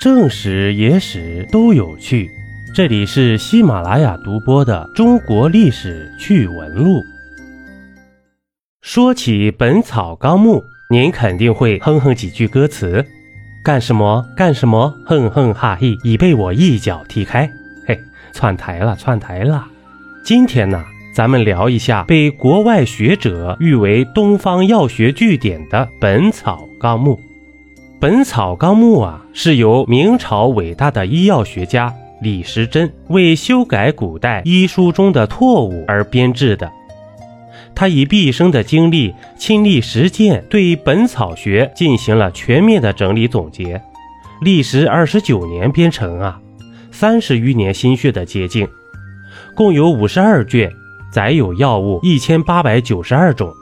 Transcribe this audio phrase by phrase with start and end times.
[0.00, 2.30] 正史、野史都有趣。
[2.74, 7.00] 这里是喜马拉雅独播的《中国历史趣闻录》。
[8.80, 10.56] 说起《本草纲目》，
[10.88, 13.04] 您肯定会哼哼几句歌词
[13.62, 14.26] ：“干什么？
[14.34, 14.90] 干什么？
[15.04, 17.46] 哼哼哈嘿，已被我一脚踢开。”
[17.86, 18.00] 嘿，
[18.32, 19.66] 窜台了，窜台了。
[20.24, 20.82] 今天呢，
[21.14, 27.16] 咱们聊一下被国外学者誉为东方药学据典的《本草纲目》。
[28.00, 36.72] 《本草纲目》啊，是由明朝伟大的医药学家李时珍为修改古代医书中的错误而编制的。
[37.74, 43.82] 他以毕生的经历、亲历实践，对本草学进行了全面的整理总结，
[44.40, 46.40] 历时二十九年编成啊，
[46.90, 48.66] 三十余年心血的结晶，
[49.54, 50.72] 共有五十二卷，
[51.12, 53.52] 载有药物一千八百九十二种，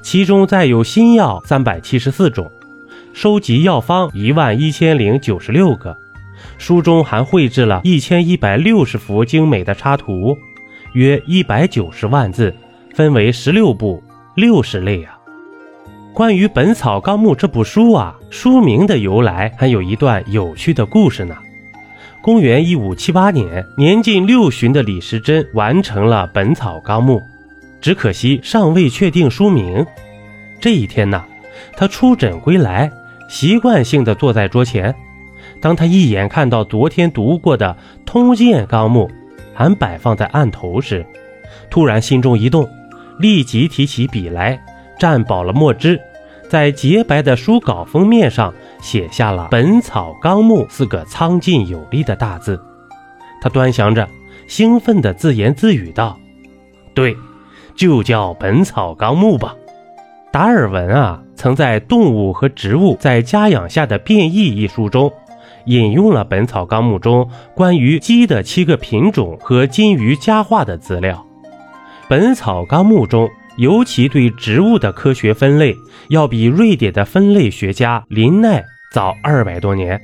[0.00, 2.48] 其中载有新药三百七十四种。
[3.14, 5.96] 收集药方一万一千零九十六个，
[6.58, 10.36] 书中还绘制了一千一百六十幅精美的插图，
[10.94, 12.52] 约一百九十万字，
[12.92, 14.02] 分为十六部
[14.34, 15.16] 六十类啊。
[16.12, 21.36] 关于《本草纲目》这部书啊，书名的由来还有一段有趣的故事呢。
[22.20, 27.18] 公元一五七八年，年近六旬的李时珍完成了《本草纲目》，
[27.80, 29.86] 只可惜尚未确定书名。
[30.60, 31.24] 这一天呢，
[31.76, 32.90] 他出诊归来。
[33.28, 34.94] 习惯性地坐在桌前，
[35.60, 39.08] 当他一眼看到昨天读过的《通鉴纲目》
[39.54, 41.04] 还摆放在案头时，
[41.70, 42.68] 突然心中一动，
[43.18, 44.60] 立即提起笔来，
[44.98, 46.00] 蘸饱了墨汁，
[46.48, 52.60] 在洁白的书稿封面上写下了《本草纲目》四个苍劲有力的大字。
[53.40, 54.08] 他端详着，
[54.46, 56.18] 兴奋地自言自语道
[56.94, 57.16] ：“对，
[57.74, 59.54] 就叫《本草纲目》吧。”
[60.34, 65.12] 达尔文啊，曾在《动物和植物在家养下的变异》一书中，
[65.66, 71.24] 引用了《本草纲目》中关于鸡的七个品种和金鱼家化的资料。
[72.08, 75.72] 《本草纲目》中尤其对植物的科学分类，
[76.08, 80.00] 要比瑞典的分类学家林奈早二百多年。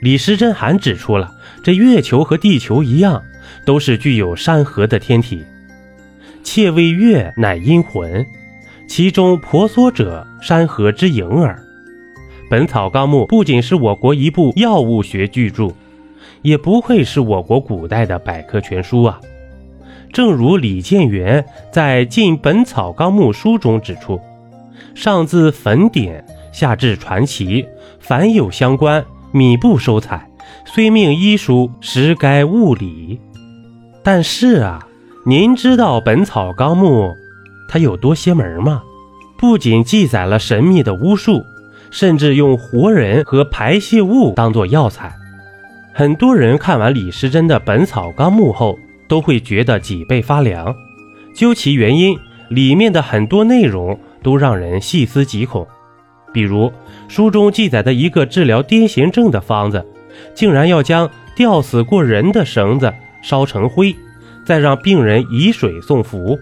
[0.00, 1.28] 李时珍还指出了，
[1.64, 3.20] 这月球和地球一样，
[3.66, 5.42] 都是具有山河的天体，
[6.44, 8.24] 窃谓月乃阴魂。
[8.88, 11.54] 其中婆娑者，山河之影耳。
[12.50, 15.72] 《本草纲目》不仅是我国一部药物学巨著，
[16.42, 19.18] 也不愧是我国古代的百科全书啊！
[20.12, 21.42] 正如李建元
[21.72, 24.20] 在《晋本草纲目》书中指出
[24.94, 26.22] ：“上自粉典，
[26.52, 27.64] 下至传奇，
[27.98, 30.28] 凡有相关，米不收采。
[30.66, 33.18] 虽命医书，实该物理。”
[34.04, 34.86] 但是啊，
[35.24, 37.04] 您知道《本草纲目》？
[37.68, 38.82] 它有多邪门吗？
[39.36, 41.44] 不仅记载了神秘的巫术，
[41.90, 45.12] 甚至用活人和排泄物当做药材。
[45.92, 48.78] 很多人看完李时珍的《本草纲目》后，
[49.08, 50.74] 都会觉得脊背发凉。
[51.34, 52.16] 究其原因，
[52.48, 55.66] 里面的很多内容都让人细思极恐。
[56.32, 56.72] 比如
[57.08, 59.84] 书中记载的一个治疗癫痫症的方子，
[60.34, 62.92] 竟然要将吊死过人的绳子
[63.22, 63.94] 烧成灰，
[64.46, 66.38] 再让病人以水送服。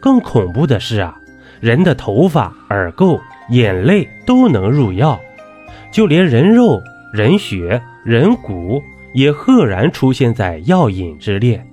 [0.00, 1.16] 更恐怖的是啊，
[1.60, 3.20] 人的头发、耳垢、
[3.50, 5.20] 眼泪都能入药，
[5.92, 6.80] 就连人肉、
[7.12, 8.82] 人血、人骨
[9.14, 11.66] 也赫然出现在药引之列。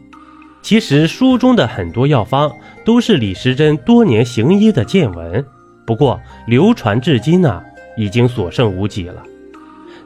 [0.61, 2.51] 其实书中的很多药方
[2.85, 5.45] 都是李时珍多年行医的见闻，
[5.85, 7.61] 不过流传至今呢，
[7.97, 9.21] 已经所剩无几了。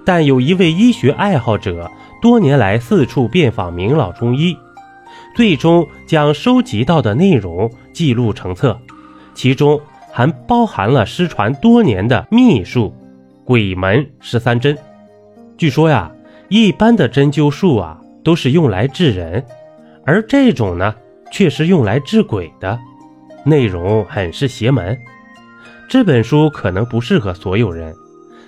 [0.04, 1.92] 但有一位医学爱好者
[2.22, 4.58] 多年来四处遍访名老中医。
[5.36, 8.80] 最终将收集到的内容记录成册，
[9.34, 9.82] 其中
[10.12, 12.94] 还包含了失传多年的秘术——
[13.44, 14.78] 鬼门十三针。
[15.58, 16.12] 据说呀，
[16.48, 19.44] 一般的针灸术啊都是用来治人，
[20.06, 20.94] 而这种呢
[21.32, 22.80] 却是用来治鬼的，
[23.44, 24.96] 内容很是邪门。
[25.90, 27.96] 这本书可能不适合所有人，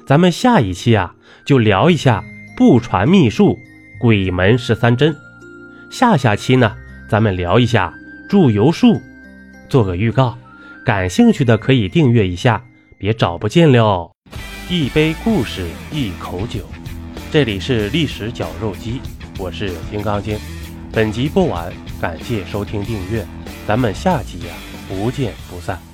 [0.05, 2.23] 咱们下一期啊就聊一下
[2.55, 3.57] 不传秘术——
[3.99, 5.16] 鬼门十三针。
[5.90, 6.75] 下下期呢，
[7.09, 7.91] 咱们聊一下
[8.29, 9.02] 祝由术，
[9.69, 10.37] 做个预告，
[10.83, 12.61] 感兴趣的可以订阅一下，
[12.97, 14.11] 别找不见了。
[14.67, 16.61] 一杯故事，一口酒，
[17.31, 18.99] 这里是历史绞肉机，
[19.37, 20.37] 我是金刚经。
[20.91, 21.71] 本集播完，
[22.01, 23.25] 感谢收听订阅，
[23.67, 24.55] 咱们下集呀，
[24.87, 25.89] 不见不散。